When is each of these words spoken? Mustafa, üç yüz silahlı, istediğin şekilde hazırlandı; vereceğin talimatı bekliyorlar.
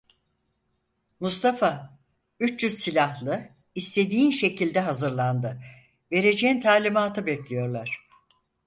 Mustafa, 1.19 1.99
üç 2.39 2.63
yüz 2.63 2.79
silahlı, 2.79 3.49
istediğin 3.75 4.31
şekilde 4.31 4.79
hazırlandı; 4.79 5.63
vereceğin 6.11 6.61
talimatı 6.61 7.25
bekliyorlar. 7.25 8.07